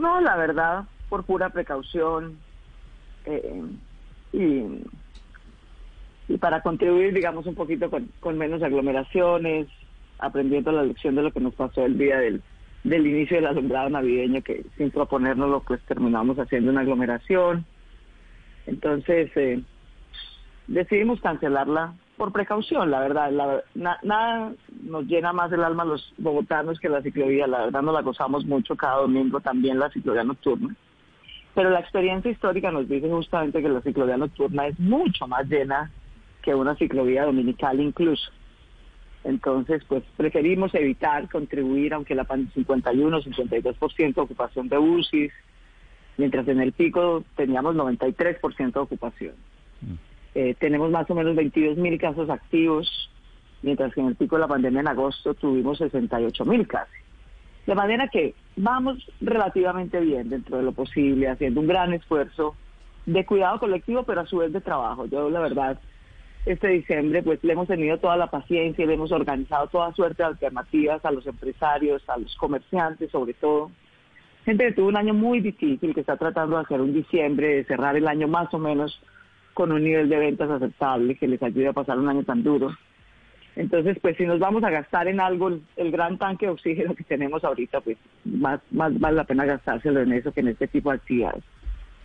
No, 0.00 0.18
la 0.20 0.34
verdad, 0.36 0.84
por 1.10 1.24
pura 1.24 1.50
precaución 1.50 2.38
eh, 3.26 3.62
y, 4.32 4.82
para 6.38 6.62
contribuir, 6.62 7.12
digamos, 7.12 7.44
un 7.46 7.54
poquito 7.54 7.90
con, 7.90 8.08
con 8.20 8.38
menos 8.38 8.62
aglomeraciones, 8.62 9.68
aprendiendo 10.18 10.72
la 10.72 10.84
lección 10.84 11.16
de 11.16 11.22
lo 11.22 11.32
que 11.32 11.40
nos 11.40 11.54
pasó 11.54 11.84
el 11.84 11.98
día 11.98 12.18
del, 12.18 12.42
del 12.82 13.06
inicio 13.06 13.36
del 13.36 13.48
alumbrado 13.48 13.90
navideño, 13.90 14.40
que 14.42 14.64
sin 14.78 14.90
proponérnoslo, 14.90 15.60
pues 15.64 15.82
terminamos 15.82 16.38
haciendo 16.38 16.70
una 16.70 16.80
aglomeración. 16.80 17.66
Entonces, 18.66 19.30
eh, 19.36 19.62
decidimos 20.66 21.20
cancelarla 21.20 21.92
por 22.16 22.32
precaución, 22.32 22.90
la 22.90 23.00
verdad. 23.00 23.30
La, 23.32 23.62
na- 23.74 23.98
nada 24.02 24.52
nos 24.90 25.06
llena 25.06 25.32
más 25.32 25.50
el 25.52 25.62
alma 25.64 25.84
a 25.84 25.86
los 25.86 26.12
bogotanos 26.18 26.78
que 26.80 26.88
la 26.88 27.00
ciclovía. 27.02 27.46
La 27.46 27.64
verdad 27.66 27.82
nos 27.82 27.94
la 27.94 28.02
gozamos 28.02 28.44
mucho 28.44 28.76
cada 28.76 28.96
domingo 29.00 29.40
también 29.40 29.78
la 29.78 29.90
ciclovía 29.90 30.24
nocturna. 30.24 30.74
Pero 31.54 31.70
la 31.70 31.80
experiencia 31.80 32.30
histórica 32.30 32.70
nos 32.70 32.88
dice 32.88 33.08
justamente 33.08 33.62
que 33.62 33.68
la 33.68 33.80
ciclovía 33.80 34.16
nocturna 34.16 34.66
es 34.66 34.78
mucho 34.78 35.26
más 35.26 35.48
llena 35.48 35.90
que 36.42 36.54
una 36.54 36.74
ciclovía 36.76 37.24
dominical 37.24 37.80
incluso. 37.80 38.30
Entonces, 39.24 39.82
pues 39.86 40.02
preferimos 40.16 40.74
evitar 40.74 41.28
contribuir, 41.28 41.92
aunque 41.92 42.14
la 42.14 42.24
pan- 42.24 42.50
51, 42.54 43.20
52% 43.20 44.14
de 44.14 44.20
ocupación 44.20 44.68
de 44.68 44.78
UCIs, 44.78 45.32
mientras 46.16 46.48
en 46.48 46.60
el 46.60 46.72
pico 46.72 47.22
teníamos 47.36 47.74
93% 47.76 48.72
de 48.72 48.80
ocupación. 48.80 49.34
Eh, 50.34 50.54
tenemos 50.58 50.90
más 50.90 51.10
o 51.10 51.14
menos 51.14 51.34
22 51.36 51.76
mil 51.76 51.98
casos 51.98 52.30
activos, 52.30 53.09
mientras 53.62 53.92
que 53.94 54.00
en 54.00 54.08
el 54.08 54.16
pico 54.16 54.36
de 54.36 54.40
la 54.40 54.48
pandemia 54.48 54.80
en 54.80 54.88
agosto 54.88 55.34
tuvimos 55.34 55.78
68 55.78 56.44
mil 56.44 56.66
casi. 56.66 56.92
De 57.66 57.74
manera 57.74 58.08
que 58.08 58.34
vamos 58.56 58.98
relativamente 59.20 60.00
bien 60.00 60.30
dentro 60.30 60.56
de 60.56 60.62
lo 60.62 60.72
posible, 60.72 61.28
haciendo 61.28 61.60
un 61.60 61.66
gran 61.66 61.92
esfuerzo 61.92 62.56
de 63.06 63.24
cuidado 63.24 63.58
colectivo, 63.58 64.02
pero 64.04 64.22
a 64.22 64.26
su 64.26 64.38
vez 64.38 64.52
de 64.52 64.60
trabajo. 64.60 65.06
Yo, 65.06 65.30
la 65.30 65.40
verdad, 65.40 65.78
este 66.46 66.68
diciembre 66.68 67.22
pues 67.22 67.42
le 67.44 67.52
hemos 67.52 67.68
tenido 67.68 67.98
toda 67.98 68.16
la 68.16 68.30
paciencia 68.30 68.82
y 68.82 68.88
le 68.88 68.94
hemos 68.94 69.12
organizado 69.12 69.66
toda 69.68 69.94
suerte 69.94 70.22
de 70.22 70.28
alternativas 70.28 71.04
a 71.04 71.10
los 71.10 71.26
empresarios, 71.26 72.02
a 72.08 72.18
los 72.18 72.34
comerciantes 72.36 73.10
sobre 73.10 73.34
todo. 73.34 73.70
Gente 74.44 74.66
que 74.66 74.72
tuvo 74.72 74.88
un 74.88 74.96
año 74.96 75.12
muy 75.12 75.40
difícil, 75.40 75.94
que 75.94 76.00
está 76.00 76.16
tratando 76.16 76.56
de 76.56 76.62
hacer 76.62 76.80
un 76.80 76.94
diciembre, 76.94 77.56
de 77.56 77.64
cerrar 77.64 77.96
el 77.96 78.08
año 78.08 78.26
más 78.26 78.52
o 78.54 78.58
menos 78.58 79.00
con 79.52 79.70
un 79.70 79.84
nivel 79.84 80.08
de 80.08 80.16
ventas 80.16 80.50
aceptable 80.50 81.16
que 81.16 81.28
les 81.28 81.42
ayude 81.42 81.68
a 81.68 81.72
pasar 81.74 81.98
un 81.98 82.08
año 82.08 82.24
tan 82.24 82.42
duro. 82.42 82.70
Entonces, 83.60 83.98
pues 84.00 84.16
si 84.16 84.24
nos 84.24 84.38
vamos 84.38 84.64
a 84.64 84.70
gastar 84.70 85.06
en 85.06 85.20
algo 85.20 85.48
el, 85.48 85.62
el 85.76 85.90
gran 85.90 86.16
tanque 86.16 86.46
de 86.46 86.52
oxígeno 86.52 86.94
que 86.94 87.04
tenemos 87.04 87.44
ahorita, 87.44 87.82
pues 87.82 87.98
más, 88.24 88.58
más 88.70 88.98
vale 88.98 89.16
la 89.18 89.24
pena 89.24 89.44
gastárselo 89.44 90.00
en 90.00 90.12
eso 90.12 90.32
que 90.32 90.40
en 90.40 90.48
este 90.48 90.66
tipo 90.66 90.90
de 90.90 90.96
actividades. 90.96 91.44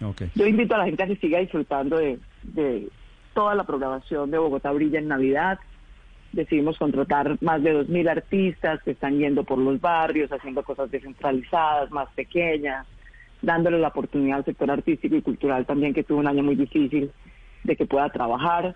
Okay. 0.02 0.30
Yo 0.36 0.45
invito 0.45 0.75
a 0.75 0.80
la 0.80 0.86
gente 0.86 1.02
a 1.02 1.08
que 1.08 1.16
siga 1.16 1.39
disfrutando 1.39 1.97
de, 1.97 2.20
de 2.44 2.89
toda 3.34 3.56
la 3.56 3.63
programación 3.63 4.31
de 4.31 4.38
Bogotá 4.38 4.74
Brilla 4.74 5.00
en 5.00 5.07
Navidad. 5.07 5.57
Decidimos 6.34 6.78
contratar 6.78 7.38
más 7.41 7.63
de 7.63 7.74
2.000 7.85 8.09
artistas 8.09 8.84
que 8.84 8.91
están 8.91 9.18
yendo 9.18 9.46
por 9.46 9.57
los 9.57 9.80
barrios, 9.80 10.34
haciendo 10.34 10.62
cosas 10.62 10.91
descentralizadas, 10.91 11.90
más 11.90 12.09
pequeñas, 12.16 12.85
dándole 13.41 13.80
la 13.80 13.88
oportunidad 13.88 14.40
al 14.40 14.46
sector 14.46 14.69
artístico 14.69 15.16
y 15.16 15.22
cultural 15.22 15.66
también, 15.66 15.94
que 15.94 16.03
tuvo 16.03 16.19
un 16.19 16.28
año 16.28 16.44
muy 16.44 16.56
difícil, 16.56 17.12
de 17.63 17.75
que 17.78 17.85
pueda 17.85 18.09
trabajar. 18.09 18.75